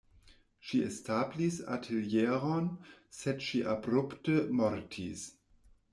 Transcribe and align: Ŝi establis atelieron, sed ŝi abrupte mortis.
Ŝi 0.69 0.79
establis 0.85 1.57
atelieron, 1.75 2.71
sed 3.21 3.47
ŝi 3.49 3.63
abrupte 3.75 4.43
mortis. 4.63 5.29